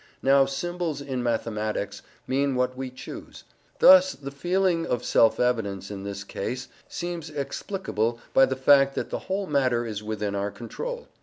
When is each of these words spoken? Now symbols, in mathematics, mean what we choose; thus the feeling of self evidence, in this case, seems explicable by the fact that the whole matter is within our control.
Now 0.23 0.45
symbols, 0.45 0.99
in 0.99 1.21
mathematics, 1.21 2.01
mean 2.25 2.55
what 2.55 2.75
we 2.75 2.89
choose; 2.89 3.43
thus 3.77 4.13
the 4.13 4.31
feeling 4.31 4.83
of 4.87 5.05
self 5.05 5.39
evidence, 5.39 5.91
in 5.91 6.01
this 6.05 6.23
case, 6.23 6.67
seems 6.89 7.29
explicable 7.29 8.19
by 8.33 8.47
the 8.47 8.55
fact 8.55 8.95
that 8.95 9.11
the 9.11 9.19
whole 9.29 9.45
matter 9.45 9.85
is 9.85 10.01
within 10.01 10.33
our 10.33 10.49
control. 10.49 11.07